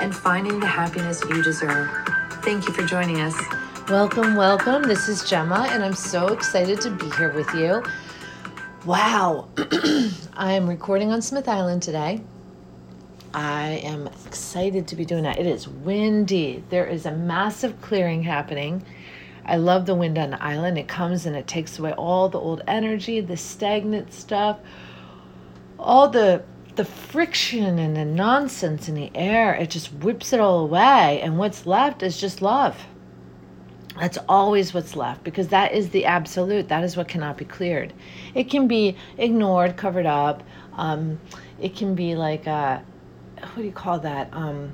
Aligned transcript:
and 0.00 0.14
finding 0.14 0.60
the 0.60 0.66
happiness 0.66 1.22
you 1.28 1.42
deserve. 1.42 1.90
Thank 2.42 2.66
you 2.66 2.74
for 2.74 2.84
joining 2.84 3.20
us. 3.20 3.34
Welcome, 3.88 4.36
welcome. 4.36 4.82
This 4.82 5.08
is 5.08 5.28
Gemma, 5.28 5.68
and 5.70 5.84
I'm 5.84 5.94
so 5.94 6.28
excited 6.28 6.80
to 6.82 6.90
be 6.90 7.10
here 7.10 7.32
with 7.32 7.52
you. 7.54 7.82
Wow, 8.84 9.48
I 10.34 10.52
am 10.52 10.68
recording 10.68 11.12
on 11.12 11.22
Smith 11.22 11.48
Island 11.48 11.82
today. 11.82 12.20
I 13.32 13.80
am 13.82 14.08
excited 14.26 14.86
to 14.88 14.96
be 14.96 15.04
doing 15.04 15.24
that. 15.24 15.38
It 15.38 15.46
is 15.46 15.68
windy. 15.68 16.62
There 16.70 16.86
is 16.86 17.06
a 17.06 17.12
massive 17.12 17.80
clearing 17.80 18.22
happening. 18.22 18.84
I 19.46 19.56
love 19.56 19.86
the 19.86 19.94
wind 19.94 20.18
on 20.18 20.30
the 20.30 20.42
island. 20.42 20.78
It 20.78 20.88
comes 20.88 21.26
and 21.26 21.36
it 21.36 21.46
takes 21.46 21.78
away 21.78 21.92
all 21.92 22.28
the 22.28 22.38
old 22.38 22.62
energy, 22.66 23.20
the 23.20 23.36
stagnant 23.36 24.12
stuff, 24.12 24.58
all 25.78 26.08
the 26.08 26.44
the 26.76 26.84
friction 26.84 27.78
and 27.78 27.96
the 27.96 28.04
nonsense 28.04 28.88
in 28.88 28.94
the 28.94 29.10
air. 29.14 29.54
It 29.54 29.70
just 29.70 29.92
whips 29.92 30.32
it 30.32 30.40
all 30.40 30.60
away, 30.60 31.20
and 31.22 31.38
what's 31.38 31.66
left 31.66 32.02
is 32.02 32.20
just 32.20 32.42
love. 32.42 32.76
That's 33.98 34.18
always 34.28 34.74
what's 34.74 34.96
left 34.96 35.22
because 35.22 35.48
that 35.48 35.72
is 35.72 35.90
the 35.90 36.04
absolute. 36.04 36.68
That 36.68 36.82
is 36.82 36.96
what 36.96 37.06
cannot 37.06 37.36
be 37.36 37.44
cleared. 37.44 37.92
It 38.34 38.50
can 38.50 38.66
be 38.66 38.96
ignored, 39.18 39.76
covered 39.76 40.06
up. 40.06 40.42
Um, 40.76 41.20
it 41.60 41.76
can 41.76 41.94
be 41.94 42.16
like 42.16 42.48
uh, 42.48 42.80
what 43.38 43.56
do 43.56 43.62
you 43.62 43.72
call 43.72 44.00
that? 44.00 44.28
Um, 44.32 44.72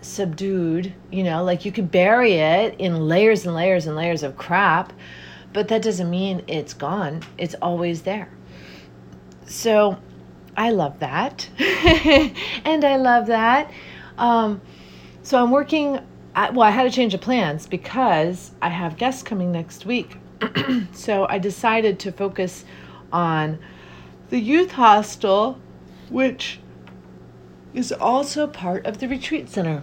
subdued, 0.00 0.92
you 1.10 1.24
know, 1.24 1.42
like 1.42 1.64
you 1.64 1.72
could 1.72 1.90
bury 1.90 2.34
it 2.34 2.76
in 2.78 3.08
layers 3.08 3.46
and 3.46 3.54
layers 3.54 3.86
and 3.86 3.96
layers 3.96 4.22
of 4.22 4.36
crap, 4.36 4.92
but 5.52 5.68
that 5.68 5.82
doesn't 5.82 6.10
mean 6.10 6.42
it's 6.46 6.74
gone. 6.74 7.22
It's 7.38 7.54
always 7.62 8.02
there. 8.02 8.28
So 9.46 9.98
I 10.56 10.70
love 10.70 10.98
that. 11.00 11.48
and 12.64 12.84
I 12.84 12.96
love 12.96 13.26
that. 13.26 13.70
Um, 14.18 14.60
so 15.22 15.42
I'm 15.42 15.50
working, 15.50 16.00
well, 16.34 16.62
I 16.62 16.70
had 16.70 16.84
to 16.84 16.90
change 16.90 17.12
the 17.12 17.18
plans 17.18 17.66
because 17.66 18.52
I 18.62 18.68
have 18.68 18.96
guests 18.96 19.22
coming 19.22 19.50
next 19.50 19.86
week. 19.86 20.16
so 20.92 21.26
I 21.28 21.38
decided 21.38 21.98
to 22.00 22.12
focus 22.12 22.64
on 23.12 23.58
the 24.30 24.38
youth 24.38 24.72
hostel, 24.72 25.58
which 26.10 26.60
is 27.72 27.92
also 27.92 28.46
part 28.46 28.86
of 28.86 28.98
the 28.98 29.08
retreat 29.08 29.48
center. 29.48 29.82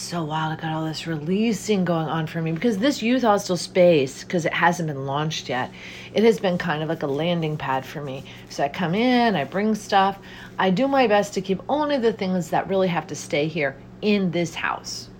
It's 0.00 0.08
so 0.08 0.24
wild. 0.24 0.50
I 0.50 0.56
got 0.56 0.72
all 0.72 0.86
this 0.86 1.06
releasing 1.06 1.84
going 1.84 2.06
on 2.06 2.26
for 2.26 2.40
me 2.40 2.52
because 2.52 2.78
this 2.78 3.02
youth 3.02 3.20
hostel 3.20 3.58
space, 3.58 4.24
because 4.24 4.46
it 4.46 4.54
hasn't 4.54 4.86
been 4.86 5.04
launched 5.04 5.50
yet, 5.50 5.70
it 6.14 6.22
has 6.22 6.40
been 6.40 6.56
kind 6.56 6.82
of 6.82 6.88
like 6.88 7.02
a 7.02 7.06
landing 7.06 7.58
pad 7.58 7.84
for 7.84 8.02
me. 8.02 8.24
So 8.48 8.64
I 8.64 8.70
come 8.70 8.94
in, 8.94 9.36
I 9.36 9.44
bring 9.44 9.74
stuff, 9.74 10.18
I 10.58 10.70
do 10.70 10.88
my 10.88 11.06
best 11.06 11.34
to 11.34 11.42
keep 11.42 11.60
only 11.68 11.98
the 11.98 12.14
things 12.14 12.48
that 12.48 12.66
really 12.66 12.88
have 12.88 13.08
to 13.08 13.14
stay 13.14 13.46
here 13.46 13.76
in 14.00 14.30
this 14.30 14.54
house. 14.54 15.10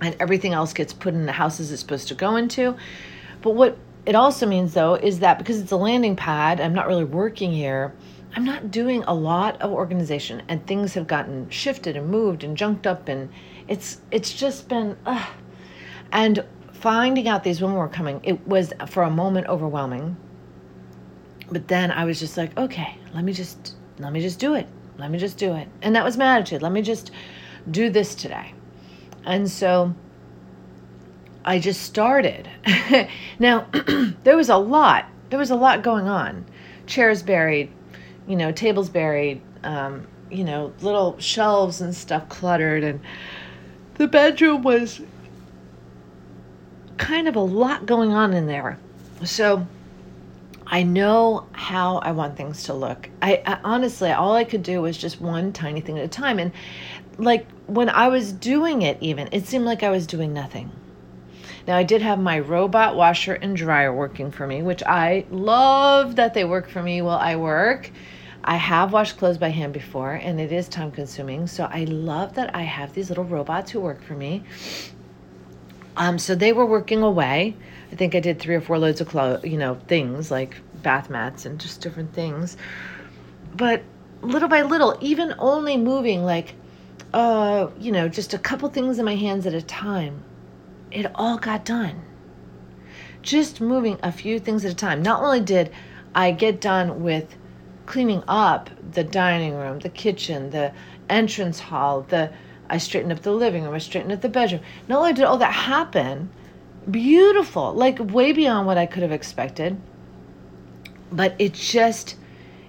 And 0.00 0.16
everything 0.18 0.52
else 0.52 0.72
gets 0.72 0.92
put 0.92 1.14
in 1.14 1.24
the 1.24 1.30
houses 1.30 1.70
it's 1.70 1.80
supposed 1.80 2.08
to 2.08 2.16
go 2.16 2.34
into. 2.34 2.74
But 3.40 3.50
what 3.50 3.78
it 4.04 4.16
also 4.16 4.46
means, 4.46 4.74
though, 4.74 4.96
is 4.96 5.20
that 5.20 5.38
because 5.38 5.60
it's 5.60 5.70
a 5.70 5.76
landing 5.76 6.16
pad, 6.16 6.60
I'm 6.60 6.74
not 6.74 6.88
really 6.88 7.04
working 7.04 7.52
here 7.52 7.92
I'm 8.36 8.44
not 8.44 8.70
doing 8.70 9.02
a 9.04 9.14
lot 9.14 9.62
of 9.62 9.72
organization 9.72 10.42
and 10.46 10.64
things 10.66 10.92
have 10.92 11.06
gotten 11.06 11.48
shifted 11.48 11.96
and 11.96 12.10
moved 12.10 12.44
and 12.44 12.54
junked 12.54 12.86
up 12.86 13.08
and 13.08 13.30
it's 13.66 14.02
it's 14.10 14.30
just 14.30 14.68
been 14.68 14.94
uh. 15.06 15.26
and 16.12 16.44
finding 16.74 17.28
out 17.28 17.44
these 17.44 17.62
women 17.62 17.78
were 17.78 17.88
coming 17.88 18.20
it 18.22 18.46
was 18.46 18.74
for 18.88 19.04
a 19.04 19.10
moment 19.10 19.46
overwhelming. 19.46 20.18
But 21.50 21.66
then 21.68 21.90
I 21.90 22.04
was 22.04 22.20
just 22.20 22.36
like 22.36 22.56
okay 22.58 22.98
let 23.14 23.24
me 23.24 23.32
just 23.32 23.74
let 23.98 24.12
me 24.12 24.20
just 24.20 24.38
do 24.38 24.54
it. 24.54 24.66
Let 24.98 25.10
me 25.10 25.18
just 25.18 25.38
do 25.38 25.54
it. 25.54 25.66
And 25.80 25.96
that 25.96 26.04
was 26.04 26.18
my 26.18 26.36
attitude. 26.36 26.60
Let 26.60 26.72
me 26.72 26.82
just 26.82 27.12
do 27.70 27.88
this 27.88 28.14
today. 28.14 28.52
And 29.24 29.50
so 29.50 29.94
I 31.42 31.58
just 31.58 31.82
started. 31.82 32.50
Now 33.38 33.66
there 34.24 34.36
was 34.36 34.50
a 34.50 34.58
lot 34.58 35.06
there 35.30 35.38
was 35.38 35.50
a 35.50 35.56
lot 35.56 35.82
going 35.82 36.06
on. 36.06 36.44
Chairs 36.86 37.22
buried 37.22 37.72
you 38.26 38.36
know, 38.36 38.52
tables 38.52 38.88
buried, 38.88 39.40
um, 39.62 40.06
you 40.30 40.44
know, 40.44 40.72
little 40.80 41.18
shelves 41.18 41.80
and 41.80 41.94
stuff 41.94 42.28
cluttered. 42.28 42.82
And 42.82 43.00
the 43.94 44.08
bedroom 44.08 44.62
was 44.62 45.00
kind 46.98 47.28
of 47.28 47.36
a 47.36 47.40
lot 47.40 47.86
going 47.86 48.12
on 48.12 48.32
in 48.32 48.46
there. 48.46 48.78
So 49.24 49.66
I 50.66 50.82
know 50.82 51.46
how 51.52 51.98
I 51.98 52.12
want 52.12 52.36
things 52.36 52.64
to 52.64 52.74
look. 52.74 53.08
I, 53.22 53.42
I, 53.46 53.58
honestly, 53.62 54.10
all 54.10 54.34
I 54.34 54.44
could 54.44 54.62
do 54.62 54.82
was 54.82 54.96
just 54.96 55.20
one 55.20 55.52
tiny 55.52 55.80
thing 55.80 55.98
at 55.98 56.04
a 56.04 56.08
time. 56.08 56.38
And 56.38 56.52
like 57.18 57.46
when 57.66 57.88
I 57.88 58.08
was 58.08 58.32
doing 58.32 58.82
it, 58.82 58.98
even, 59.00 59.28
it 59.30 59.46
seemed 59.46 59.64
like 59.64 59.82
I 59.82 59.90
was 59.90 60.06
doing 60.06 60.32
nothing. 60.32 60.70
Now, 61.66 61.76
I 61.76 61.82
did 61.82 62.00
have 62.02 62.20
my 62.20 62.38
robot 62.38 62.94
washer 62.94 63.34
and 63.34 63.56
dryer 63.56 63.92
working 63.92 64.30
for 64.30 64.46
me, 64.46 64.62
which 64.62 64.84
I 64.84 65.26
love 65.30 66.16
that 66.16 66.32
they 66.32 66.44
work 66.44 66.68
for 66.68 66.80
me 66.80 67.02
while 67.02 67.18
I 67.18 67.34
work 67.36 67.90
I 68.46 68.56
have 68.56 68.92
washed 68.92 69.18
clothes 69.18 69.38
by 69.38 69.48
hand 69.48 69.72
before 69.72 70.12
and 70.12 70.40
it 70.40 70.52
is 70.52 70.68
time 70.68 70.92
consuming. 70.92 71.48
So 71.48 71.64
I 71.64 71.84
love 71.84 72.34
that 72.34 72.54
I 72.54 72.62
have 72.62 72.94
these 72.94 73.08
little 73.08 73.24
robots 73.24 73.72
who 73.72 73.80
work 73.80 74.02
for 74.02 74.14
me. 74.14 74.44
Um, 75.96 76.18
so 76.18 76.36
they 76.36 76.52
were 76.52 76.64
working 76.64 77.02
away. 77.02 77.56
I 77.90 77.96
think 77.96 78.14
I 78.14 78.20
did 78.20 78.38
three 78.38 78.54
or 78.54 78.60
four 78.60 78.78
loads 78.78 79.00
of 79.00 79.08
clothes, 79.08 79.44
you 79.44 79.58
know, 79.58 79.74
things 79.88 80.30
like 80.30 80.56
bath 80.82 81.10
mats 81.10 81.44
and 81.44 81.58
just 81.58 81.80
different 81.80 82.12
things. 82.12 82.56
But 83.56 83.82
little 84.22 84.48
by 84.48 84.62
little, 84.62 84.96
even 85.00 85.34
only 85.38 85.76
moving 85.76 86.24
like, 86.24 86.54
uh, 87.12 87.68
you 87.80 87.90
know, 87.90 88.08
just 88.08 88.32
a 88.32 88.38
couple 88.38 88.68
things 88.68 88.98
in 89.00 89.04
my 89.04 89.16
hands 89.16 89.46
at 89.46 89.54
a 89.54 89.62
time, 89.62 90.22
it 90.92 91.06
all 91.16 91.38
got 91.38 91.64
done. 91.64 92.02
Just 93.22 93.60
moving 93.60 93.98
a 94.04 94.12
few 94.12 94.38
things 94.38 94.64
at 94.64 94.70
a 94.70 94.76
time. 94.76 95.02
Not 95.02 95.20
only 95.20 95.40
did 95.40 95.72
I 96.14 96.30
get 96.30 96.60
done 96.60 97.02
with 97.02 97.36
cleaning 97.86 98.22
up 98.28 98.70
the 98.92 99.04
dining 99.04 99.54
room, 99.54 99.78
the 99.78 99.88
kitchen, 99.88 100.50
the 100.50 100.72
entrance 101.08 101.60
hall, 101.60 102.02
the 102.08 102.32
I 102.68 102.78
straightened 102.78 103.12
up 103.12 103.22
the 103.22 103.32
living 103.32 103.62
room, 103.62 103.74
I 103.74 103.78
straightened 103.78 104.12
up 104.12 104.20
the 104.20 104.28
bedroom. 104.28 104.60
Not 104.88 104.98
only 104.98 105.12
did 105.12 105.24
all 105.24 105.38
that 105.38 105.52
happen, 105.52 106.30
beautiful, 106.90 107.72
like 107.72 107.98
way 108.00 108.32
beyond 108.32 108.66
what 108.66 108.76
I 108.76 108.86
could 108.86 109.02
have 109.02 109.12
expected, 109.12 109.80
but 111.12 111.34
it 111.38 111.54
just 111.54 112.16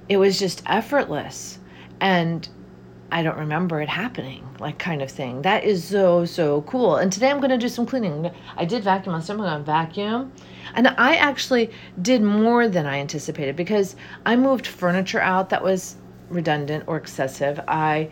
it 0.07 0.17
was 0.17 0.39
just 0.39 0.63
effortless. 0.65 1.59
And 1.99 2.47
I 3.11 3.23
don't 3.23 3.37
remember 3.37 3.81
it 3.81 3.87
happening, 3.87 4.47
like 4.59 4.77
kind 4.79 5.01
of 5.01 5.09
thing. 5.09 5.41
That 5.43 5.63
is 5.63 5.83
so, 5.83 6.25
so 6.25 6.61
cool. 6.63 6.97
And 6.97 7.11
today 7.11 7.29
I'm 7.31 7.37
going 7.39 7.51
to 7.51 7.57
do 7.57 7.69
some 7.69 7.85
cleaning. 7.85 8.29
I 8.57 8.65
did 8.65 8.83
vacuum 8.83 9.15
on 9.15 9.21
some, 9.21 9.39
I'm 9.39 9.47
going 9.47 9.59
to 9.59 9.65
vacuum. 9.65 10.33
And 10.75 10.89
I 10.89 11.15
actually 11.15 11.71
did 12.01 12.21
more 12.21 12.67
than 12.67 12.85
I 12.85 12.99
anticipated 12.99 13.55
because 13.55 13.95
I 14.25 14.35
moved 14.35 14.67
furniture 14.67 15.21
out 15.21 15.49
that 15.49 15.63
was 15.63 15.95
redundant 16.29 16.83
or 16.87 16.97
excessive. 16.97 17.61
I 17.67 18.09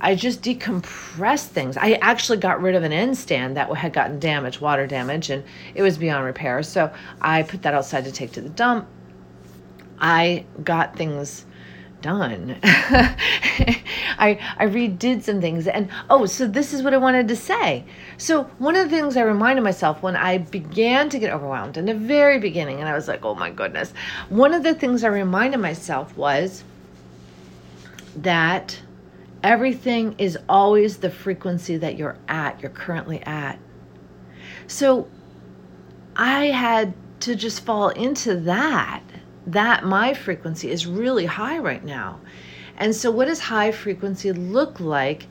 I 0.00 0.16
just 0.16 0.42
decompressed 0.42 1.46
things. 1.46 1.76
I 1.76 1.92
actually 2.02 2.38
got 2.38 2.60
rid 2.60 2.74
of 2.74 2.82
an 2.82 2.92
end 2.92 3.16
stand 3.16 3.56
that 3.56 3.72
had 3.74 3.92
gotten 3.92 4.18
damaged, 4.18 4.60
water 4.60 4.86
damage, 4.86 5.30
and 5.30 5.44
it 5.74 5.82
was 5.82 5.96
beyond 5.96 6.26
repair. 6.26 6.62
So 6.62 6.92
I 7.22 7.44
put 7.44 7.62
that 7.62 7.72
outside 7.72 8.04
to 8.04 8.12
take 8.12 8.32
to 8.32 8.40
the 8.40 8.50
dump. 8.50 8.86
I 9.98 10.44
got 10.62 10.96
things 10.96 11.46
done. 12.02 12.56
I 14.18 14.38
I 14.58 14.66
redid 14.66 15.22
some 15.22 15.40
things 15.40 15.66
and 15.66 15.88
oh, 16.10 16.26
so 16.26 16.46
this 16.46 16.72
is 16.72 16.82
what 16.82 16.94
I 16.94 16.98
wanted 16.98 17.28
to 17.28 17.36
say. 17.36 17.84
So 18.18 18.44
one 18.58 18.76
of 18.76 18.88
the 18.88 18.96
things 18.96 19.16
I 19.16 19.22
reminded 19.22 19.62
myself 19.62 20.02
when 20.02 20.16
I 20.16 20.38
began 20.38 21.08
to 21.10 21.18
get 21.18 21.32
overwhelmed 21.32 21.76
in 21.76 21.86
the 21.86 21.94
very 21.94 22.38
beginning 22.38 22.80
and 22.80 22.88
I 22.88 22.94
was 22.94 23.08
like, 23.08 23.24
"Oh 23.24 23.34
my 23.34 23.50
goodness." 23.50 23.92
One 24.28 24.54
of 24.54 24.62
the 24.62 24.74
things 24.74 25.04
I 25.04 25.08
reminded 25.08 25.58
myself 25.58 26.16
was 26.16 26.64
that 28.16 28.80
everything 29.42 30.14
is 30.18 30.38
always 30.48 30.98
the 30.98 31.10
frequency 31.10 31.76
that 31.76 31.96
you're 31.96 32.16
at, 32.28 32.60
you're 32.60 32.70
currently 32.70 33.22
at. 33.22 33.58
So 34.66 35.08
I 36.16 36.46
had 36.46 36.94
to 37.20 37.34
just 37.34 37.64
fall 37.64 37.88
into 37.90 38.36
that 38.40 39.02
that 39.46 39.84
my 39.84 40.14
frequency 40.14 40.70
is 40.70 40.86
really 40.86 41.26
high 41.26 41.58
right 41.58 41.84
now. 41.84 42.20
And 42.76 42.94
so, 42.94 43.10
what 43.10 43.26
does 43.26 43.40
high 43.40 43.72
frequency 43.72 44.32
look 44.32 44.80
like 44.80 45.26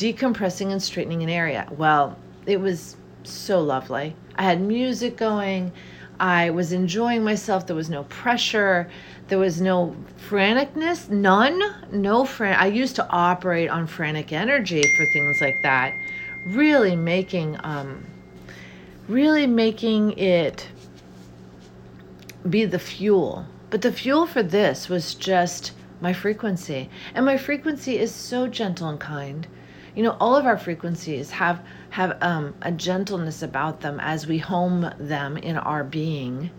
decompressing 0.00 0.72
and 0.72 0.82
straightening 0.82 1.22
an 1.22 1.28
area. 1.28 1.68
Well, 1.76 2.16
it 2.46 2.58
was 2.58 2.96
so 3.22 3.60
lovely. 3.60 4.16
I 4.36 4.44
had 4.44 4.58
music 4.58 5.18
going. 5.18 5.72
I 6.18 6.48
was 6.48 6.72
enjoying 6.72 7.22
myself. 7.22 7.66
There 7.66 7.76
was 7.76 7.90
no 7.90 8.04
pressure. 8.04 8.90
There 9.28 9.38
was 9.38 9.60
no 9.60 9.94
franticness. 10.30 11.10
None. 11.10 11.62
No 11.92 12.24
fran. 12.24 12.58
I 12.58 12.68
used 12.68 12.96
to 12.96 13.06
operate 13.10 13.68
on 13.68 13.86
frantic 13.86 14.32
energy 14.32 14.82
for 14.96 15.04
things 15.12 15.38
like 15.42 15.56
that. 15.62 15.92
Really 16.46 16.96
making, 16.96 17.58
um, 17.62 18.06
really 19.06 19.46
making 19.46 20.12
it 20.18 20.66
be 22.48 22.64
the 22.64 22.78
fuel. 22.78 23.44
But 23.68 23.82
the 23.82 23.92
fuel 23.92 24.26
for 24.26 24.42
this 24.42 24.88
was 24.88 25.14
just 25.14 25.72
my 26.00 26.12
frequency. 26.12 26.88
And 27.14 27.24
my 27.26 27.36
frequency 27.36 27.98
is 27.98 28.12
so 28.12 28.46
gentle 28.46 28.88
and 28.88 28.98
kind. 29.00 29.46
You 29.94 30.04
know, 30.04 30.16
all 30.20 30.36
of 30.36 30.46
our 30.46 30.58
frequencies 30.58 31.30
have 31.30 31.62
have 31.90 32.16
um, 32.22 32.54
a 32.62 32.70
gentleness 32.70 33.42
about 33.42 33.80
them 33.80 33.98
as 34.00 34.26
we 34.26 34.38
home 34.38 34.92
them 34.98 35.36
in 35.36 35.56
our 35.56 35.82
being. 35.82 36.50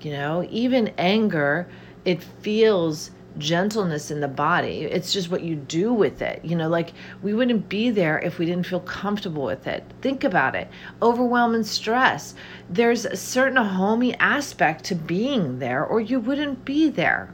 You 0.00 0.12
know, 0.12 0.46
even 0.50 0.92
anger, 0.98 1.68
it 2.04 2.22
feels 2.22 3.12
gentleness 3.38 4.10
in 4.10 4.20
the 4.20 4.28
body. 4.28 4.82
It's 4.82 5.12
just 5.12 5.30
what 5.30 5.42
you 5.42 5.54
do 5.54 5.92
with 5.92 6.20
it. 6.22 6.44
You 6.44 6.56
know, 6.56 6.68
like 6.68 6.92
we 7.22 7.34
wouldn't 7.34 7.68
be 7.68 7.90
there 7.90 8.18
if 8.18 8.38
we 8.38 8.46
didn't 8.46 8.66
feel 8.66 8.80
comfortable 8.80 9.44
with 9.44 9.66
it. 9.66 9.84
Think 10.02 10.24
about 10.24 10.54
it. 10.54 10.68
Overwhelm 11.00 11.54
and 11.54 11.66
stress. 11.66 12.34
There's 12.68 13.04
a 13.04 13.16
certain 13.16 13.56
homey 13.56 14.14
aspect 14.16 14.84
to 14.86 14.94
being 14.94 15.60
there, 15.60 15.84
or 15.84 16.00
you 16.00 16.20
wouldn't 16.20 16.64
be 16.64 16.88
there. 16.88 17.32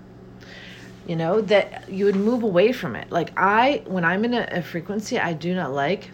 You 1.09 1.17
know, 1.17 1.41
that 1.41 1.89
you 1.91 2.05
would 2.05 2.17
move 2.17 2.45
away 2.45 2.71
from 2.71 2.95
it. 2.95 3.11
Like 3.11 3.33
I, 3.37 3.83
when 3.87 4.05
I'm 4.05 4.25
in 4.25 4.35
a, 4.35 4.47
a 4.53 4.63
frequency 4.63 5.19
I 5.19 5.33
do 5.33 5.55
not 5.55 5.73
like, 5.73 6.11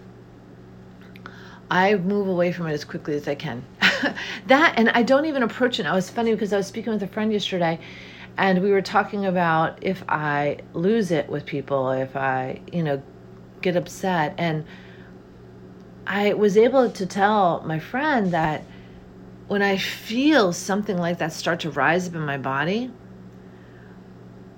I 1.70 1.96
move 1.96 2.29
away 2.29 2.52
from 2.52 2.69
it 2.69 2.73
as 2.73 2.85
quickly 2.85 3.14
as 3.14 3.29
I 3.29 3.35
can. 3.35 3.64
that, 4.46 4.75
and 4.79 4.88
I 4.91 5.02
don't 5.02 5.26
even 5.26 5.43
approach 5.43 5.81
it. 5.81 5.87
I 5.87 5.94
was 5.94 6.08
funny 6.08 6.32
because 6.32 6.52
I 6.52 6.56
was 6.56 6.67
speaking 6.67 6.93
with 6.93 7.02
a 7.02 7.08
friend 7.08 7.32
yesterday 7.32 7.79
and 8.37 8.62
we 8.62 8.70
were 8.70 8.82
talking 8.82 9.26
about 9.26 9.82
if 9.82 10.02
I 10.08 10.58
lose 10.73 11.11
it 11.11 11.29
with 11.29 11.46
people, 11.46 11.91
if 11.91 12.17
I, 12.17 12.61
you 12.73 12.82
know, 12.82 13.02
get 13.62 13.76
upset. 13.76 14.35
And 14.38 14.64
I 16.06 16.35
was 16.35 16.56
able 16.56 16.91
to 16.91 17.06
tell 17.06 17.62
my 17.64 17.79
friend 17.79 18.32
that 18.32 18.64
when 19.46 19.62
I 19.62 19.76
feel 19.76 20.52
something 20.52 20.99
like 20.99 21.19
that 21.19 21.32
start 21.32 21.61
to 21.61 21.70
rise 21.70 22.08
up 22.08 22.14
in 22.14 22.23
my 22.23 22.38
body, 22.38 22.91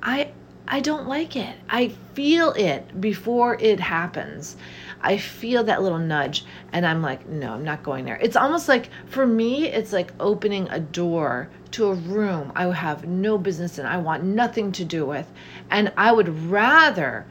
I 0.06 0.30
I 0.68 0.80
don't 0.80 1.08
like 1.08 1.36
it. 1.36 1.56
I 1.68 1.88
feel 2.14 2.52
it 2.52 3.00
before 3.00 3.56
it 3.60 3.78
happens. 3.78 4.56
I 5.00 5.16
feel 5.16 5.62
that 5.64 5.82
little 5.82 5.98
nudge 5.98 6.44
and 6.72 6.86
I'm 6.86 7.02
like, 7.02 7.28
no, 7.28 7.52
I'm 7.52 7.64
not 7.64 7.82
going 7.82 8.04
there. 8.04 8.16
It's 8.16 8.36
almost 8.36 8.68
like 8.68 8.88
for 9.06 9.26
me, 9.26 9.66
it's 9.66 9.92
like 9.92 10.12
opening 10.18 10.68
a 10.70 10.80
door 10.80 11.50
to 11.72 11.86
a 11.86 11.94
room 11.94 12.52
I 12.56 12.64
have 12.66 13.06
no 13.06 13.36
business 13.36 13.78
in, 13.78 13.86
I 13.86 13.98
want 13.98 14.24
nothing 14.24 14.72
to 14.72 14.84
do 14.84 15.04
with. 15.04 15.30
And 15.70 15.92
I 15.96 16.12
would 16.12 16.28
rather 16.50 17.26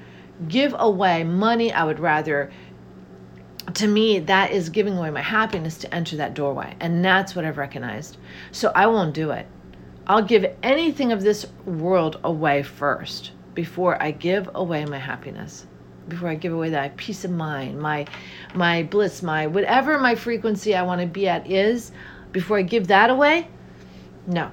give 0.47 0.75
away 0.77 1.23
money, 1.23 1.73
I 1.73 1.83
would 1.83 1.99
rather 1.99 2.51
to 3.73 3.87
me 3.87 4.19
that 4.19 4.51
is 4.51 4.69
giving 4.69 4.97
away 4.97 5.09
my 5.09 5.21
happiness 5.21 5.77
to 5.79 5.93
enter 5.93 6.15
that 6.17 6.35
doorway 6.35 6.75
and 6.79 7.03
that's 7.03 7.35
what 7.35 7.43
i've 7.43 7.57
recognized 7.57 8.17
so 8.51 8.71
i 8.75 8.85
won't 8.85 9.13
do 9.13 9.31
it 9.31 9.47
i'll 10.07 10.23
give 10.23 10.45
anything 10.63 11.11
of 11.11 11.21
this 11.21 11.45
world 11.65 12.19
away 12.23 12.63
first 12.63 13.31
before 13.53 14.01
i 14.01 14.11
give 14.11 14.49
away 14.55 14.85
my 14.85 14.99
happiness 14.99 15.65
before 16.07 16.29
i 16.29 16.35
give 16.35 16.53
away 16.53 16.69
that 16.69 16.95
peace 16.97 17.25
of 17.25 17.31
mind 17.31 17.79
my 17.79 18.05
my 18.53 18.83
bliss 18.83 19.23
my 19.23 19.47
whatever 19.47 19.97
my 19.99 20.15
frequency 20.15 20.75
i 20.75 20.81
want 20.81 21.01
to 21.01 21.07
be 21.07 21.27
at 21.27 21.49
is 21.49 21.91
before 22.31 22.57
i 22.57 22.61
give 22.61 22.87
that 22.87 23.09
away 23.09 23.47
no, 24.27 24.49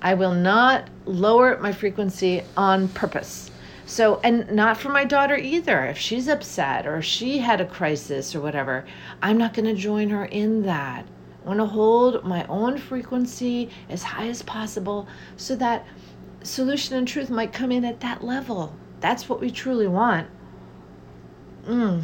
I 0.00 0.14
will 0.14 0.34
not 0.34 0.88
lower 1.04 1.58
my 1.58 1.72
frequency 1.72 2.42
on 2.56 2.88
purpose. 2.88 3.50
So, 3.86 4.20
and 4.22 4.50
not 4.52 4.76
for 4.76 4.88
my 4.88 5.04
daughter 5.04 5.36
either. 5.36 5.84
If 5.84 5.98
she's 5.98 6.28
upset 6.28 6.86
or 6.86 7.02
she 7.02 7.38
had 7.38 7.60
a 7.60 7.66
crisis 7.66 8.34
or 8.34 8.40
whatever, 8.40 8.84
I'm 9.22 9.38
not 9.38 9.54
going 9.54 9.66
to 9.66 9.80
join 9.80 10.10
her 10.10 10.24
in 10.24 10.62
that. 10.62 11.06
Want 11.46 11.60
to 11.60 11.66
hold 11.66 12.24
my 12.24 12.44
own 12.48 12.76
frequency 12.76 13.70
as 13.88 14.02
high 14.02 14.26
as 14.28 14.42
possible 14.42 15.08
so 15.36 15.56
that 15.56 15.86
solution 16.42 16.96
and 16.96 17.06
truth 17.06 17.30
might 17.30 17.52
come 17.52 17.72
in 17.72 17.84
at 17.84 18.00
that 18.00 18.22
level. 18.22 18.74
That's 19.00 19.28
what 19.28 19.40
we 19.40 19.50
truly 19.50 19.86
want. 19.86 20.28
Mm. 21.66 22.02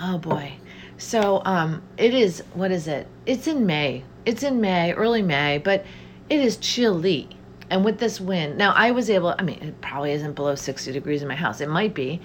Oh 0.00 0.18
boy. 0.18 0.54
So 0.96 1.42
um 1.44 1.82
it 1.98 2.14
is 2.14 2.42
what 2.54 2.70
is 2.70 2.88
it? 2.88 3.06
It's 3.26 3.46
in 3.46 3.66
May. 3.66 4.04
It's 4.24 4.42
in 4.42 4.60
May, 4.60 4.92
early 4.94 5.22
May, 5.22 5.58
but 5.58 5.84
it 6.30 6.40
is 6.40 6.56
chilly. 6.56 7.28
And 7.70 7.84
with 7.84 7.98
this 7.98 8.20
wind, 8.20 8.56
now 8.56 8.72
I 8.72 8.90
was 8.90 9.10
able, 9.10 9.34
I 9.38 9.42
mean, 9.42 9.58
it 9.60 9.80
probably 9.80 10.12
isn't 10.12 10.34
below 10.34 10.54
60 10.54 10.92
degrees 10.92 11.22
in 11.22 11.28
my 11.28 11.34
house. 11.34 11.60
It 11.60 11.68
might 11.68 11.94
be. 11.94 12.20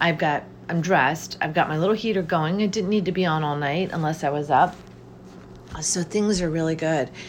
I've 0.00 0.18
got, 0.18 0.44
I'm 0.70 0.80
dressed. 0.80 1.36
I've 1.40 1.52
got 1.52 1.68
my 1.68 1.76
little 1.76 1.94
heater 1.94 2.22
going. 2.22 2.60
It 2.60 2.70
didn't 2.70 2.90
need 2.90 3.04
to 3.06 3.12
be 3.12 3.26
on 3.26 3.42
all 3.42 3.56
night 3.56 3.90
unless 3.92 4.22
I 4.22 4.30
was 4.30 4.50
up. 4.50 4.76
So 5.80 6.02
things 6.02 6.40
are 6.40 6.50
really 6.50 6.76
good. 6.76 7.10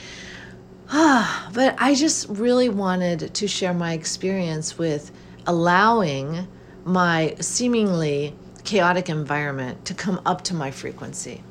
But 1.53 1.75
I 1.79 1.95
just 1.95 2.29
really 2.29 2.69
wanted 2.69 3.33
to 3.33 3.47
share 3.47 3.73
my 3.73 3.93
experience 3.93 4.77
with 4.77 5.11
allowing 5.47 6.47
my 6.85 7.35
seemingly 7.39 8.35
chaotic 8.63 9.09
environment 9.09 9.85
to 9.85 9.93
come 9.93 10.21
up 10.25 10.43
to 10.43 10.53
my 10.53 10.71
frequency. 10.71 11.43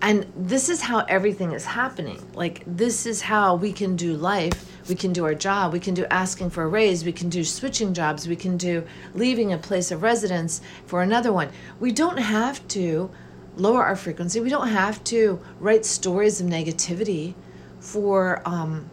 And 0.00 0.32
this 0.36 0.68
is 0.68 0.80
how 0.80 1.00
everything 1.08 1.52
is 1.52 1.64
happening. 1.64 2.24
Like, 2.34 2.62
this 2.66 3.04
is 3.04 3.20
how 3.20 3.56
we 3.56 3.72
can 3.72 3.96
do 3.96 4.14
life. 4.14 4.64
We 4.88 4.94
can 4.94 5.12
do 5.12 5.24
our 5.24 5.34
job. 5.34 5.72
We 5.72 5.80
can 5.80 5.94
do 5.94 6.06
asking 6.06 6.50
for 6.50 6.62
a 6.62 6.68
raise. 6.68 7.04
We 7.04 7.12
can 7.12 7.28
do 7.28 7.42
switching 7.42 7.94
jobs. 7.94 8.28
We 8.28 8.36
can 8.36 8.56
do 8.56 8.84
leaving 9.14 9.52
a 9.52 9.58
place 9.58 9.90
of 9.90 10.02
residence 10.02 10.60
for 10.86 11.02
another 11.02 11.32
one. 11.32 11.50
We 11.80 11.90
don't 11.90 12.18
have 12.18 12.66
to 12.68 13.10
lower 13.56 13.82
our 13.84 13.96
frequency. 13.96 14.40
We 14.40 14.50
don't 14.50 14.68
have 14.68 15.02
to 15.04 15.40
write 15.58 15.84
stories 15.84 16.40
of 16.40 16.46
negativity 16.46 17.34
for 17.80 18.40
um, 18.44 18.88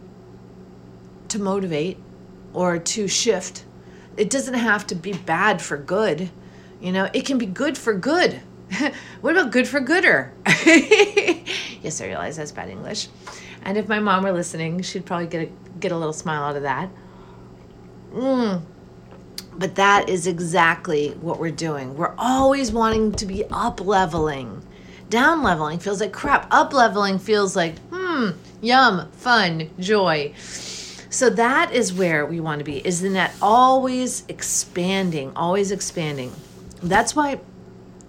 to 1.28 1.38
motivate 1.38 1.98
or 2.52 2.78
to 2.78 3.06
shift. 3.06 3.64
It 4.16 4.28
doesn't 4.28 4.54
have 4.54 4.86
to 4.88 4.94
be 4.94 5.12
bad 5.12 5.62
for 5.62 5.76
good. 5.76 6.30
You 6.80 6.92
know, 6.92 7.08
it 7.12 7.24
can 7.24 7.38
be 7.38 7.46
good 7.46 7.78
for 7.78 7.94
good. 7.94 8.40
what 9.20 9.36
about 9.36 9.52
good 9.52 9.68
for 9.68 9.80
gooder? 9.80 10.32
yes, 10.66 12.00
I 12.00 12.06
realize 12.06 12.36
that's 12.36 12.52
bad 12.52 12.68
English. 12.68 13.08
And 13.62 13.76
if 13.76 13.88
my 13.88 14.00
mom 14.00 14.24
were 14.24 14.32
listening, 14.32 14.82
she'd 14.82 15.06
probably 15.06 15.26
get 15.26 15.48
a, 15.48 15.52
get 15.80 15.92
a 15.92 15.96
little 15.96 16.12
smile 16.12 16.42
out 16.42 16.56
of 16.56 16.62
that. 16.62 16.88
Mm. 18.12 18.62
But 19.58 19.74
that 19.76 20.08
is 20.08 20.26
exactly 20.26 21.10
what 21.20 21.38
we're 21.38 21.50
doing. 21.50 21.96
We're 21.96 22.14
always 22.18 22.72
wanting 22.72 23.12
to 23.12 23.26
be 23.26 23.44
up 23.50 23.80
leveling. 23.80 24.62
Down 25.08 25.42
leveling 25.42 25.78
feels 25.78 26.00
like 26.00 26.12
crap. 26.12 26.46
Up 26.50 26.72
leveling 26.72 27.18
feels 27.18 27.56
like, 27.56 27.78
hmm, 27.90 28.30
yum, 28.60 29.10
fun, 29.12 29.70
joy. 29.78 30.32
So 30.36 31.30
that 31.30 31.72
is 31.72 31.92
where 31.92 32.26
we 32.26 32.40
want 32.40 32.58
to 32.58 32.64
be, 32.64 32.86
is 32.86 33.02
in 33.02 33.14
that 33.14 33.32
always 33.40 34.24
expanding, 34.28 35.32
always 35.34 35.70
expanding. 35.70 36.32
That's 36.82 37.16
why 37.16 37.40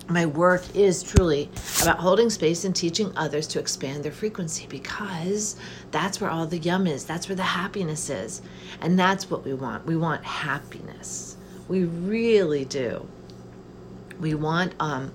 my 0.10 0.26
work 0.26 0.64
is 0.76 1.04
truly 1.04 1.50
about 1.82 2.00
holding 2.00 2.30
space 2.30 2.64
and 2.64 2.76
teaching 2.76 3.12
others 3.16 3.48
to 3.48 3.60
expand 3.60 4.04
their 4.04 4.12
frequency 4.12 4.66
because 4.70 5.58
that's 5.92 6.22
where 6.22 6.30
all 6.30 6.48
the 6.48 6.60
yum 6.60 6.88
is. 6.88 7.06
That's 7.06 7.28
where 7.28 7.36
the 7.36 7.44
happiness 7.44 8.10
is. 8.10 8.42
And 8.82 8.98
that's 8.98 9.30
what 9.30 9.44
we 9.44 9.54
want. 9.54 9.86
We 9.86 9.98
want 9.98 10.24
happiness. 10.24 11.36
We 11.68 11.84
really 11.84 12.66
do. 12.66 13.08
We 14.20 14.34
want 14.34 14.74
um 14.80 15.12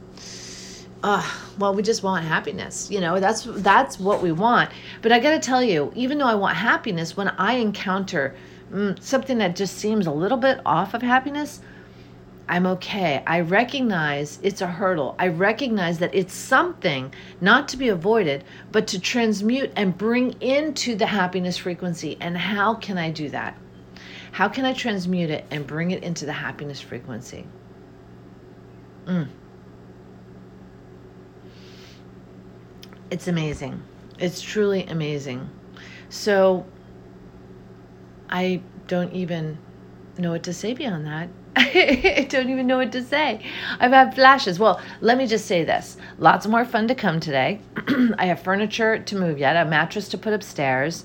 uh, 1.04 1.28
well, 1.58 1.74
we 1.74 1.82
just 1.82 2.04
want 2.04 2.24
happiness. 2.24 2.88
You 2.88 3.00
know, 3.00 3.18
that's 3.18 3.42
that's 3.44 3.98
what 3.98 4.22
we 4.22 4.30
want. 4.30 4.70
But 5.00 5.10
I 5.10 5.18
got 5.18 5.32
to 5.32 5.40
tell 5.40 5.62
you, 5.62 5.92
even 5.96 6.18
though 6.18 6.26
I 6.26 6.36
want 6.36 6.56
happiness, 6.56 7.16
when 7.16 7.28
I 7.28 7.54
encounter 7.54 8.36
mm, 8.72 9.02
something 9.02 9.38
that 9.38 9.56
just 9.56 9.78
seems 9.78 10.06
a 10.06 10.12
little 10.12 10.38
bit 10.38 10.60
off 10.64 10.94
of 10.94 11.02
happiness, 11.02 11.60
I'm 12.48 12.66
okay. 12.66 13.22
I 13.26 13.40
recognize 13.40 14.38
it's 14.42 14.60
a 14.60 14.66
hurdle. 14.66 15.14
I 15.18 15.28
recognize 15.28 15.98
that 15.98 16.14
it's 16.14 16.34
something 16.34 17.14
not 17.40 17.68
to 17.68 17.76
be 17.76 17.88
avoided, 17.88 18.44
but 18.72 18.88
to 18.88 19.00
transmute 19.00 19.72
and 19.76 19.96
bring 19.96 20.40
into 20.42 20.96
the 20.96 21.06
happiness 21.06 21.56
frequency. 21.56 22.16
And 22.20 22.36
how 22.36 22.74
can 22.74 22.98
I 22.98 23.10
do 23.10 23.28
that? 23.30 23.56
How 24.32 24.48
can 24.48 24.64
I 24.64 24.72
transmute 24.72 25.30
it 25.30 25.44
and 25.50 25.66
bring 25.66 25.92
it 25.92 26.02
into 26.02 26.26
the 26.26 26.32
happiness 26.32 26.80
frequency? 26.80 27.46
Mm. 29.06 29.28
It's 33.10 33.28
amazing. 33.28 33.82
It's 34.18 34.40
truly 34.40 34.84
amazing. 34.86 35.48
So 36.08 36.66
I 38.28 38.62
don't 38.88 39.12
even 39.12 39.58
know 40.18 40.32
what 40.32 40.42
to 40.44 40.52
say 40.52 40.74
beyond 40.74 41.06
that 41.06 41.28
I 41.56 42.26
don't 42.30 42.50
even 42.50 42.66
know 42.66 42.78
what 42.78 42.92
to 42.92 43.02
say. 43.02 43.44
I've 43.78 43.92
had 43.92 44.14
flashes. 44.14 44.58
Well, 44.58 44.80
let 45.00 45.18
me 45.18 45.26
just 45.26 45.46
say 45.46 45.64
this 45.64 45.96
lots 46.18 46.46
more 46.46 46.64
fun 46.64 46.88
to 46.88 46.94
come 46.94 47.20
today. 47.20 47.60
I 48.18 48.26
have 48.26 48.40
furniture 48.40 48.98
to 48.98 49.16
move 49.16 49.38
yet, 49.38 49.56
a 49.56 49.68
mattress 49.68 50.08
to 50.10 50.18
put 50.18 50.32
upstairs, 50.32 51.04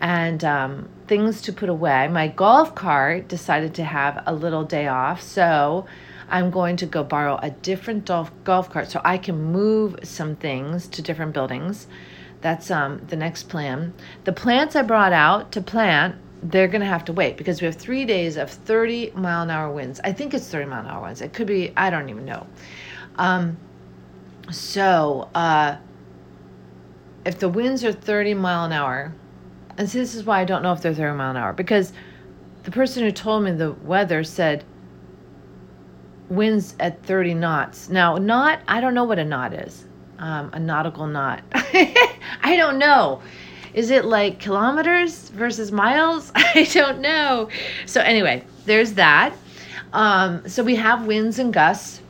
and 0.00 0.44
um, 0.44 0.88
things 1.06 1.40
to 1.42 1.52
put 1.52 1.68
away. 1.68 2.08
My 2.08 2.28
golf 2.28 2.74
cart 2.74 3.28
decided 3.28 3.74
to 3.74 3.84
have 3.84 4.22
a 4.26 4.34
little 4.34 4.64
day 4.64 4.86
off, 4.86 5.22
so 5.22 5.86
I'm 6.28 6.50
going 6.50 6.76
to 6.76 6.86
go 6.86 7.02
borrow 7.02 7.38
a 7.42 7.50
different 7.50 8.06
golf, 8.06 8.30
golf 8.44 8.70
cart 8.70 8.90
so 8.90 9.00
I 9.04 9.18
can 9.18 9.42
move 9.42 9.96
some 10.02 10.36
things 10.36 10.86
to 10.88 11.02
different 11.02 11.32
buildings. 11.32 11.86
That's 12.40 12.70
um, 12.70 13.02
the 13.08 13.16
next 13.16 13.44
plan. 13.48 13.92
The 14.24 14.32
plants 14.32 14.76
I 14.76 14.82
brought 14.82 15.12
out 15.12 15.52
to 15.52 15.60
plant 15.60 16.16
they're 16.42 16.68
going 16.68 16.80
to 16.80 16.86
have 16.86 17.04
to 17.06 17.12
wait 17.12 17.36
because 17.36 17.60
we 17.60 17.66
have 17.66 17.74
three 17.74 18.04
days 18.04 18.36
of 18.36 18.50
30 18.50 19.12
mile 19.14 19.42
an 19.42 19.50
hour 19.50 19.70
winds. 19.70 20.00
I 20.02 20.12
think 20.12 20.32
it's 20.34 20.48
30 20.48 20.66
mile 20.66 20.80
an 20.80 20.86
hour 20.86 21.02
winds. 21.02 21.20
It 21.20 21.32
could 21.32 21.46
be, 21.46 21.72
I 21.76 21.90
don't 21.90 22.08
even 22.08 22.24
know. 22.24 22.46
Um, 23.16 23.58
so, 24.50 25.28
uh, 25.34 25.76
if 27.24 27.38
the 27.38 27.48
winds 27.48 27.84
are 27.84 27.92
30 27.92 28.34
mile 28.34 28.64
an 28.64 28.72
hour, 28.72 29.14
and 29.76 29.88
see, 29.88 29.98
this 29.98 30.14
is 30.14 30.24
why 30.24 30.40
I 30.40 30.44
don't 30.44 30.62
know 30.62 30.72
if 30.72 30.80
they're 30.80 30.94
30 30.94 31.16
mile 31.16 31.30
an 31.30 31.36
hour 31.36 31.52
because 31.52 31.92
the 32.62 32.70
person 32.70 33.02
who 33.02 33.12
told 33.12 33.44
me 33.44 33.52
the 33.52 33.72
weather 33.72 34.24
said 34.24 34.64
winds 36.28 36.74
at 36.80 37.02
30 37.04 37.34
knots. 37.34 37.88
Now, 37.88 38.16
knot, 38.16 38.60
I 38.68 38.80
don't 38.80 38.94
know 38.94 39.04
what 39.04 39.18
a 39.18 39.24
knot 39.24 39.52
is. 39.52 39.86
Um, 40.18 40.50
a 40.52 40.60
nautical 40.60 41.06
knot. 41.06 41.42
I 41.52 42.54
don't 42.56 42.78
know. 42.78 43.22
Is 43.74 43.90
it 43.90 44.04
like 44.04 44.40
kilometers 44.40 45.28
versus 45.30 45.70
miles? 45.70 46.32
I 46.34 46.68
don't 46.72 47.00
know. 47.00 47.48
So, 47.86 48.00
anyway, 48.00 48.44
there's 48.66 48.94
that. 48.94 49.34
Um, 49.92 50.48
so, 50.48 50.62
we 50.62 50.76
have 50.76 51.06
winds 51.06 51.38
and 51.38 51.52
gusts. 51.52 52.00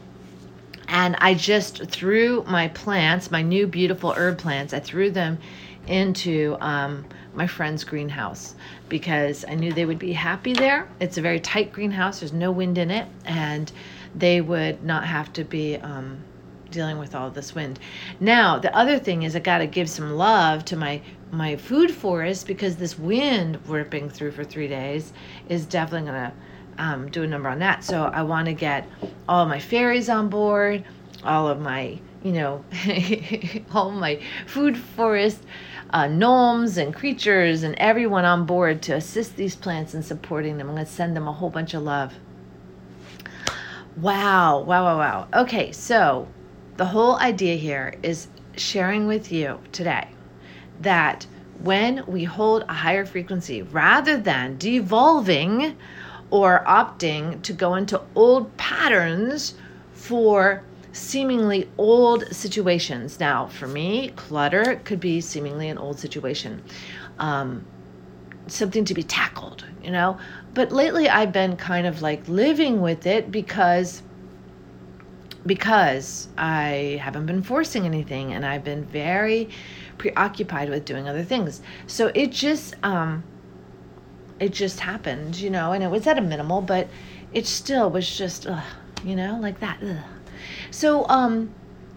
And 0.88 1.14
I 1.20 1.34
just 1.34 1.86
threw 1.86 2.42
my 2.48 2.66
plants, 2.68 3.30
my 3.30 3.42
new 3.42 3.68
beautiful 3.68 4.12
herb 4.12 4.38
plants, 4.38 4.74
I 4.74 4.80
threw 4.80 5.12
them 5.12 5.38
into 5.86 6.56
um, 6.60 7.04
my 7.32 7.46
friend's 7.46 7.84
greenhouse 7.84 8.56
because 8.88 9.44
I 9.46 9.54
knew 9.54 9.72
they 9.72 9.84
would 9.84 10.00
be 10.00 10.12
happy 10.12 10.52
there. 10.52 10.88
It's 10.98 11.16
a 11.16 11.22
very 11.22 11.38
tight 11.38 11.72
greenhouse, 11.72 12.20
there's 12.20 12.32
no 12.32 12.50
wind 12.50 12.76
in 12.76 12.90
it, 12.90 13.06
and 13.24 13.70
they 14.16 14.40
would 14.40 14.82
not 14.82 15.04
have 15.04 15.32
to 15.34 15.44
be. 15.44 15.76
Um, 15.76 16.24
dealing 16.70 16.98
with 16.98 17.16
all 17.16 17.28
this 17.30 17.52
wind. 17.52 17.80
Now, 18.20 18.56
the 18.56 18.72
other 18.76 19.00
thing 19.00 19.24
is 19.24 19.34
I 19.34 19.40
got 19.40 19.58
to 19.58 19.66
give 19.66 19.90
some 19.90 20.12
love 20.12 20.64
to 20.66 20.76
my 20.76 21.02
my 21.32 21.56
food 21.56 21.90
forest 21.90 22.46
because 22.46 22.76
this 22.76 22.98
wind 22.98 23.58
ripping 23.66 24.08
through 24.08 24.32
for 24.32 24.44
three 24.44 24.68
days 24.68 25.12
is 25.48 25.64
definitely 25.66 26.10
to 26.10 26.32
um, 26.78 27.10
do 27.10 27.22
a 27.22 27.26
number 27.26 27.48
on 27.48 27.58
that. 27.60 27.84
So 27.84 28.04
I 28.04 28.22
want 28.22 28.46
to 28.46 28.52
get 28.52 28.88
all 29.28 29.46
my 29.46 29.60
fairies 29.60 30.08
on 30.08 30.28
board, 30.28 30.84
all 31.22 31.48
of 31.48 31.60
my, 31.60 32.00
you 32.22 32.32
know, 32.32 32.64
all 33.74 33.90
my 33.90 34.20
food 34.46 34.76
forest 34.76 35.38
uh, 35.90 36.06
gnomes 36.06 36.76
and 36.76 36.94
creatures 36.94 37.62
and 37.62 37.74
everyone 37.76 38.24
on 38.24 38.46
board 38.46 38.82
to 38.82 38.94
assist 38.94 39.36
these 39.36 39.54
plants 39.54 39.94
in 39.94 40.02
supporting 40.02 40.58
them. 40.58 40.68
I'm 40.68 40.74
going 40.74 40.86
to 40.86 40.92
send 40.92 41.16
them 41.16 41.28
a 41.28 41.32
whole 41.32 41.50
bunch 41.50 41.74
of 41.74 41.82
love. 41.82 42.14
Wow, 43.96 44.60
wow, 44.60 44.84
wow, 44.84 44.98
wow. 44.98 45.28
Okay, 45.42 45.72
so 45.72 46.26
the 46.76 46.84
whole 46.84 47.16
idea 47.16 47.56
here 47.56 47.94
is 48.02 48.28
sharing 48.56 49.06
with 49.06 49.30
you 49.30 49.60
today 49.72 50.08
that 50.80 51.26
when 51.62 52.04
we 52.06 52.24
hold 52.24 52.62
a 52.62 52.72
higher 52.72 53.04
frequency, 53.04 53.62
rather 53.62 54.16
than 54.16 54.56
devolving 54.56 55.76
or 56.30 56.64
opting 56.66 57.42
to 57.42 57.52
go 57.52 57.74
into 57.74 58.00
old 58.14 58.56
patterns 58.56 59.54
for 59.92 60.62
seemingly 60.92 61.68
old 61.78 62.26
situations. 62.34 63.20
Now, 63.20 63.46
for 63.46 63.66
me, 63.66 64.10
clutter 64.16 64.80
could 64.84 65.00
be 65.00 65.20
seemingly 65.20 65.68
an 65.68 65.78
old 65.78 65.98
situation, 65.98 66.62
um, 67.18 67.64
something 68.46 68.84
to 68.86 68.94
be 68.94 69.02
tackled, 69.02 69.64
you 69.82 69.90
know. 69.90 70.18
But 70.54 70.72
lately, 70.72 71.08
I've 71.08 71.32
been 71.32 71.56
kind 71.56 71.86
of 71.86 72.02
like 72.02 72.26
living 72.28 72.80
with 72.80 73.06
it 73.06 73.30
because 73.30 74.02
because 75.46 76.28
I 76.36 77.00
haven't 77.02 77.24
been 77.24 77.42
forcing 77.42 77.86
anything 77.86 78.34
and 78.34 78.44
I've 78.44 78.62
been 78.62 78.84
very 78.84 79.48
preoccupied 80.00 80.70
with 80.70 80.86
doing 80.86 81.06
other 81.06 81.22
things. 81.22 81.60
So 81.86 82.10
it 82.14 82.32
just 82.32 82.74
um 82.82 83.22
it 84.40 84.50
just 84.52 84.80
happened, 84.80 85.36
you 85.36 85.50
know, 85.50 85.72
and 85.72 85.84
it 85.84 85.90
was 85.90 86.06
at 86.06 86.16
a 86.16 86.22
minimal, 86.22 86.62
but 86.62 86.88
it 87.34 87.46
still 87.46 87.90
was 87.90 88.08
just 88.16 88.46
ugh, 88.46 88.64
you 89.04 89.14
know, 89.14 89.38
like 89.38 89.60
that. 89.60 89.78
Ugh. 89.84 89.98
So 90.70 91.06
um 91.08 91.52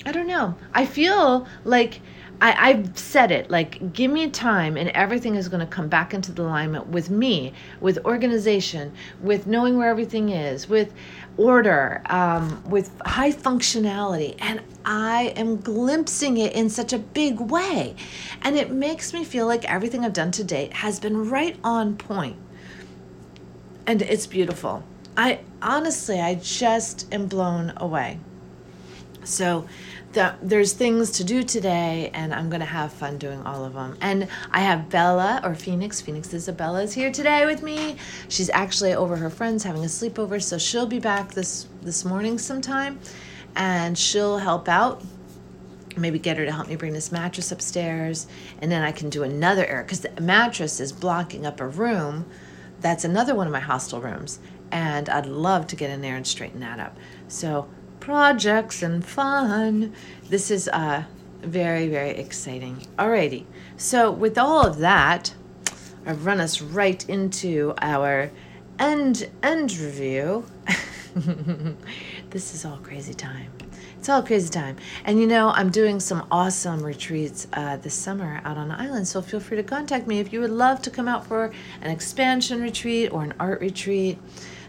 I 0.05 0.11
don't 0.11 0.27
know. 0.27 0.55
I 0.73 0.85
feel 0.85 1.47
like 1.63 2.01
I, 2.43 2.71
I've 2.71 2.97
said 2.97 3.31
it 3.31 3.49
like, 3.49 3.93
give 3.93 4.11
me 4.11 4.29
time, 4.29 4.75
and 4.75 4.89
everything 4.89 5.35
is 5.35 5.47
going 5.47 5.61
to 5.61 5.65
come 5.65 5.87
back 5.87 6.13
into 6.13 6.33
the 6.33 6.41
alignment 6.41 6.87
with 6.87 7.09
me, 7.09 7.53
with 7.79 7.99
organization, 8.03 8.91
with 9.21 9.47
knowing 9.47 9.77
where 9.77 9.87
everything 9.87 10.27
is, 10.27 10.67
with 10.67 10.93
order, 11.37 12.01
um, 12.07 12.61
with 12.69 12.91
high 13.05 13.31
functionality. 13.31 14.35
And 14.39 14.59
I 14.83 15.33
am 15.37 15.55
glimpsing 15.61 16.35
it 16.37 16.51
in 16.51 16.69
such 16.69 16.91
a 16.91 16.99
big 16.99 17.39
way. 17.39 17.95
And 18.41 18.57
it 18.57 18.71
makes 18.71 19.13
me 19.13 19.23
feel 19.23 19.47
like 19.47 19.63
everything 19.71 20.03
I've 20.03 20.11
done 20.11 20.31
to 20.31 20.43
date 20.43 20.73
has 20.73 20.99
been 20.99 21.29
right 21.29 21.55
on 21.63 21.95
point. 21.95 22.35
And 23.87 24.01
it's 24.01 24.27
beautiful. 24.27 24.83
I 25.15 25.39
honestly, 25.61 26.19
I 26.19 26.35
just 26.35 27.07
am 27.13 27.27
blown 27.27 27.71
away. 27.77 28.19
So, 29.23 29.65
the, 30.13 30.35
there's 30.41 30.73
things 30.73 31.11
to 31.11 31.23
do 31.23 31.43
today, 31.43 32.11
and 32.13 32.33
I'm 32.33 32.49
going 32.49 32.59
to 32.59 32.65
have 32.65 32.93
fun 32.93 33.17
doing 33.17 33.41
all 33.43 33.65
of 33.65 33.73
them. 33.73 33.97
And 34.01 34.27
I 34.51 34.61
have 34.61 34.89
Bella, 34.89 35.41
or 35.43 35.55
Phoenix. 35.55 36.01
Phoenix 36.01 36.33
Isabella 36.33 36.83
is 36.83 36.93
here 36.93 37.11
today 37.11 37.45
with 37.45 37.63
me. 37.63 37.97
She's 38.29 38.49
actually 38.49 38.93
over 38.93 39.15
her 39.17 39.29
friends 39.29 39.63
having 39.63 39.83
a 39.83 39.87
sleepover, 39.87 40.41
so 40.41 40.57
she'll 40.57 40.85
be 40.85 40.99
back 40.99 41.33
this, 41.33 41.67
this 41.81 42.05
morning 42.05 42.37
sometime, 42.37 42.99
and 43.55 43.97
she'll 43.97 44.37
help 44.37 44.69
out. 44.69 45.03
Maybe 45.95 46.17
get 46.17 46.37
her 46.37 46.45
to 46.45 46.51
help 46.51 46.67
me 46.67 46.75
bring 46.75 46.93
this 46.93 47.11
mattress 47.11 47.51
upstairs, 47.51 48.27
and 48.61 48.71
then 48.71 48.81
I 48.81 48.91
can 48.91 49.09
do 49.09 49.23
another 49.23 49.65
area 49.65 49.83
because 49.83 50.01
the 50.01 50.21
mattress 50.21 50.79
is 50.79 50.91
blocking 50.91 51.45
up 51.45 51.59
a 51.59 51.67
room. 51.67 52.25
That's 52.81 53.05
another 53.05 53.35
one 53.35 53.47
of 53.47 53.53
my 53.53 53.59
hostel 53.59 54.01
rooms, 54.01 54.39
and 54.71 55.07
I'd 55.07 55.27
love 55.27 55.67
to 55.67 55.75
get 55.75 55.89
in 55.89 56.01
there 56.01 56.15
and 56.15 56.25
straighten 56.25 56.59
that 56.61 56.79
up. 56.79 56.97
So 57.27 57.67
projects 58.03 58.83
and 58.83 59.05
fun. 59.05 59.93
This 60.27 60.51
is 60.51 60.67
uh, 60.67 61.05
very, 61.41 61.87
very 61.87 62.09
exciting. 62.09 62.85
Alrighty, 62.99 63.45
so 63.77 64.11
with 64.11 64.37
all 64.37 64.67
of 64.67 64.79
that, 64.79 65.33
I've 66.05 66.25
run 66.25 66.41
us 66.41 66.61
right 66.61 67.07
into 67.07 67.73
our 67.81 68.29
end 68.77 69.29
end 69.41 69.77
review. 69.77 70.45
this 72.29 72.53
is 72.53 72.65
all 72.65 72.75
crazy 72.83 73.13
time. 73.13 73.49
It's 73.97 74.09
all 74.09 74.21
crazy 74.21 74.49
time. 74.49 74.75
And 75.05 75.17
you 75.17 75.25
know, 75.25 75.51
I'm 75.51 75.69
doing 75.69 76.01
some 76.01 76.27
awesome 76.29 76.83
retreats 76.83 77.47
uh, 77.53 77.77
this 77.77 77.93
summer 77.93 78.41
out 78.43 78.57
on 78.57 78.67
the 78.67 78.77
island. 78.77 79.07
So 79.07 79.21
feel 79.21 79.39
free 79.39 79.55
to 79.55 79.63
contact 79.63 80.07
me 80.07 80.19
if 80.19 80.33
you 80.33 80.41
would 80.41 80.51
love 80.51 80.81
to 80.81 80.91
come 80.91 81.07
out 81.07 81.25
for 81.25 81.53
an 81.81 81.89
expansion 81.89 82.61
retreat 82.61 83.13
or 83.13 83.23
an 83.23 83.33
art 83.39 83.61
retreat. 83.61 84.19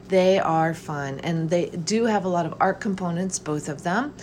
They 0.09 0.39
are 0.39 0.75
fun 0.75 1.21
and 1.21 1.49
they 1.49 1.67
do 1.71 2.05
have 2.05 2.25
a 2.25 2.29
lot 2.29 2.47
of 2.47 2.55
art 2.61 2.81
components, 2.81 3.39
both 3.39 3.69
of 3.69 3.83
them, 3.83 4.15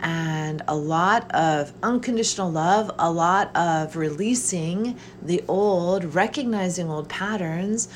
and 0.00 0.62
a 0.68 0.76
lot 0.76 1.30
of 1.32 1.72
unconditional 1.82 2.50
love, 2.50 2.90
a 2.98 3.10
lot 3.10 3.54
of 3.56 3.96
releasing 3.96 4.98
the 5.22 5.42
old, 5.48 6.14
recognizing 6.14 6.88
old 6.88 7.08
patterns. 7.08 7.88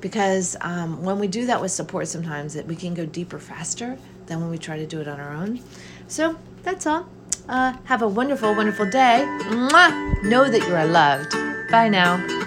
Because 0.00 0.56
um, 0.60 1.02
when 1.02 1.18
we 1.18 1.26
do 1.26 1.46
that 1.46 1.60
with 1.60 1.72
support, 1.72 2.06
sometimes 2.06 2.56
we 2.64 2.76
can 2.76 2.94
go 2.94 3.04
deeper 3.04 3.40
faster 3.40 3.98
than 4.26 4.40
when 4.40 4.48
we 4.48 4.56
try 4.56 4.78
to 4.78 4.86
do 4.86 5.00
it 5.00 5.08
on 5.08 5.18
our 5.18 5.32
own. 5.32 5.60
So 6.06 6.36
that's 6.62 6.86
all. 6.86 7.08
Uh, 7.48 7.74
have 7.84 8.02
a 8.02 8.08
wonderful, 8.08 8.54
wonderful 8.54 8.88
day. 8.88 9.24
Mwah! 9.50 10.22
Know 10.22 10.48
that 10.48 10.68
you 10.68 10.74
are 10.74 10.86
loved. 10.86 11.32
Bye 11.70 11.88
now. 11.88 12.46